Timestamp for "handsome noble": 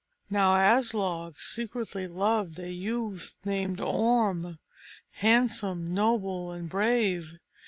5.11-6.49